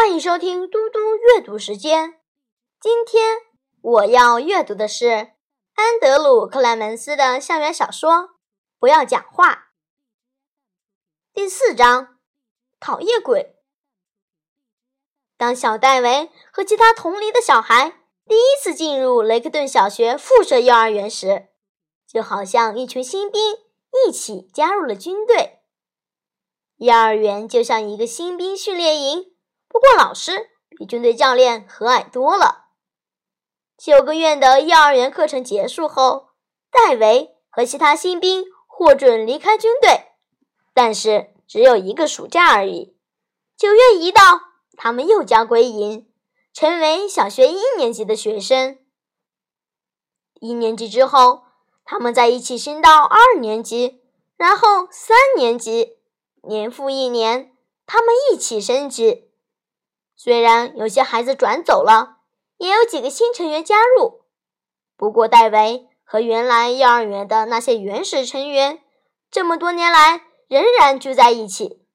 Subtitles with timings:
[0.00, 2.22] 欢迎收听嘟嘟阅读时间。
[2.80, 3.36] 今天
[3.82, 5.32] 我要阅读的是
[5.74, 8.12] 安德鲁·克莱门斯的校园小说
[8.78, 9.52] 《不要讲话》
[11.34, 12.16] 第四章：
[12.80, 13.56] 讨厌鬼。
[15.36, 21.48] 当小戴维和其他同龄的小孩第一次进入雷克顿小学附设幼儿园时，
[22.06, 23.38] 就好像一群新兵
[24.06, 25.58] 一起加入了军队。
[26.76, 29.29] 幼儿园就像一个新兵训练营。
[29.72, 32.64] 不过，老师比军队教练和蔼多了。
[33.78, 36.30] 九个月的幼儿园课程结束后，
[36.72, 40.08] 戴维和其他新兵获准离开军队，
[40.74, 42.96] 但是只有一个暑假而已。
[43.56, 44.22] 九月一到，
[44.76, 46.12] 他们又将归营，
[46.52, 48.76] 成为小学一年级的学生。
[50.40, 51.44] 一年级之后，
[51.84, 54.02] 他们在一起升到二年级，
[54.36, 55.98] 然后三年级，
[56.42, 57.56] 年复一年，
[57.86, 59.29] 他们一起升级。
[60.22, 62.18] 虽然有些孩子转走了，
[62.58, 64.26] 也有几个新成员加入，
[64.94, 68.82] 不过戴维和原来幼儿园的那些原始成员，
[69.30, 71.86] 这么多年来仍然聚在一起，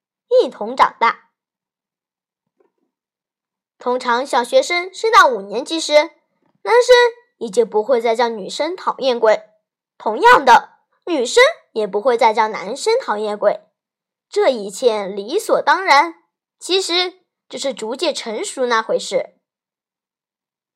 [0.41, 1.29] 一同长大。
[3.77, 6.95] 通常小学生升到五年级时，男生
[7.37, 9.39] 已经不会再叫女生讨厌鬼，
[9.99, 13.61] 同样的，女生也不会再叫男生讨厌鬼。
[14.27, 16.15] 这一切理所当然。
[16.57, 17.23] 其实。
[17.47, 19.35] 只是逐渐成熟那回事。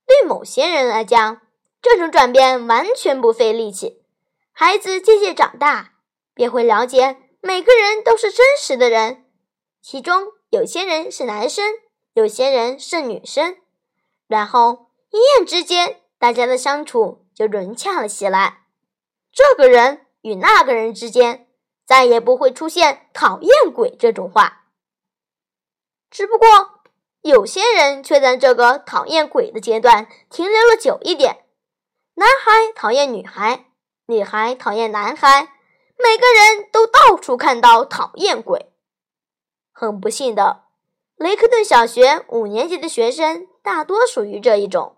[0.06, 1.42] 对某些人来讲，
[1.82, 4.04] 这种转变完全不费力气。
[4.52, 5.94] 孩子渐渐长大，
[6.34, 9.26] 便会了解每个人都是真实的人，
[9.82, 11.66] 其中有些人是男生，
[12.14, 13.58] 有些人是女生。
[14.28, 18.66] 然后一夜之间，大家的相处就融洽了起来。
[19.32, 21.48] 这个人与那个人之间，
[21.86, 24.59] 再也不会出现“讨厌鬼”这种话。
[26.10, 26.48] 只不过，
[27.22, 31.46] 有些人却在这个讨厌鬼的阶段停留了久一点。
[32.16, 33.68] 男孩讨厌女孩，
[34.08, 35.54] 女孩讨厌男孩，
[35.98, 38.72] 每个人都到处看到讨厌鬼。
[39.72, 40.64] 很不幸的，
[41.16, 44.98] 雷克顿小学五年级的学生大多属于这一种。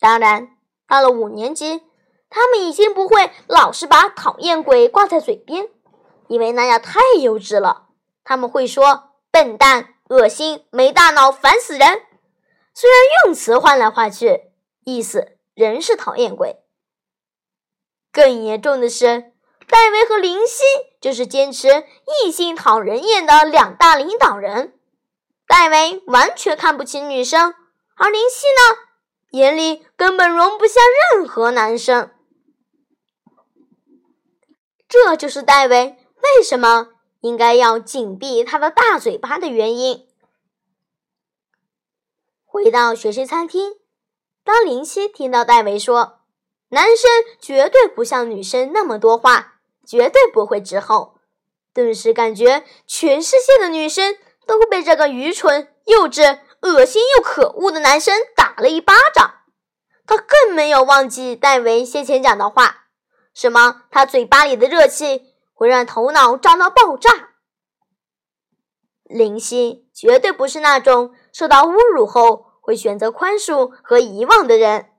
[0.00, 0.56] 当然，
[0.88, 1.82] 到了五年级，
[2.28, 5.68] 他们已经不会老是把讨厌鬼挂在嘴边，
[6.28, 7.85] 因为那样太幼稚了。
[8.28, 12.02] 他们会说“笨蛋”“恶心”“没大脑”“烦死人”，
[12.74, 14.50] 虽然用词换来换去，
[14.84, 16.56] 意思仍是讨厌鬼。
[18.10, 19.32] 更严重的是，
[19.68, 20.64] 戴维和林夕
[21.00, 21.84] 就是坚持
[22.24, 24.76] 异性讨人厌的两大领导人。
[25.46, 27.54] 戴维完全看不起女生，
[27.96, 30.80] 而林夕呢，眼里根本容不下
[31.14, 32.10] 任何男生。
[34.88, 36.95] 这就是戴维为什么。
[37.26, 40.06] 应该要紧闭他的大嘴巴的原因。
[42.44, 43.72] 回到学生餐厅，
[44.44, 46.20] 当林夕听到戴维说
[46.70, 47.10] “男生
[47.40, 51.18] 绝对不像女生那么多话，绝对不会之后”，
[51.74, 54.16] 顿时感觉全世界的女生
[54.46, 59.34] 都被这个愚蠢、幼稚、恶心又可恶的男生打了一巴掌。
[60.06, 62.86] 他更没有忘记戴维先前讲的话，
[63.34, 65.25] 什么他嘴巴里的热气。
[65.56, 67.30] 会让头脑胀到爆炸。
[69.04, 74.92] 林夕绝对不是那种受到侮辱后会选择宽恕和遗忘的人，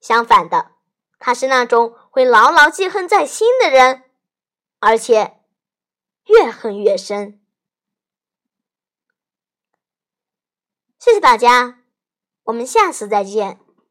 [0.00, 0.70] 相反的，
[1.18, 4.04] 他是那种会牢牢记恨在心的人，
[4.78, 5.40] 而且
[6.24, 7.44] 越恨越深。
[10.98, 11.80] 谢谢大家，
[12.44, 13.60] 我们下次再见。